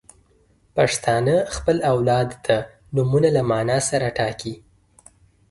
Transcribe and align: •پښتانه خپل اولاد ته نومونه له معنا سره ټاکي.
•پښتانه 0.75 1.35
خپل 1.55 1.77
اولاد 1.91 2.29
ته 2.45 2.55
نومونه 2.95 3.29
له 3.35 3.41
معنا 3.49 3.77
سره 3.89 4.07
ټاکي. 4.17 4.53